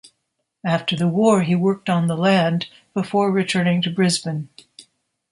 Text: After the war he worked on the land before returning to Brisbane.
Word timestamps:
After 0.65 0.95
the 0.95 1.07
war 1.07 1.43
he 1.43 1.53
worked 1.53 1.87
on 1.87 2.07
the 2.07 2.17
land 2.17 2.67
before 2.95 3.31
returning 3.31 3.83
to 3.83 3.91
Brisbane. 3.91 4.49